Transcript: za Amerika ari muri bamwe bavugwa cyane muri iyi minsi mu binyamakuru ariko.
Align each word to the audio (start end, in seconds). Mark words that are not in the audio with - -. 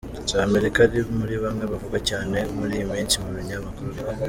za 0.29 0.37
Amerika 0.47 0.77
ari 0.87 0.99
muri 1.19 1.35
bamwe 1.43 1.65
bavugwa 1.71 1.99
cyane 2.09 2.37
muri 2.57 2.73
iyi 2.77 2.85
minsi 2.91 3.15
mu 3.23 3.29
binyamakuru 3.37 3.89
ariko. 3.91 4.11